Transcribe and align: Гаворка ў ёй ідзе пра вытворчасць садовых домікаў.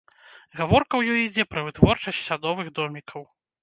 Гаворка 0.59 0.89
ў 0.97 1.03
ёй 1.13 1.21
ідзе 1.27 1.47
пра 1.53 1.67
вытворчасць 1.69 2.25
садовых 2.33 2.77
домікаў. 2.79 3.33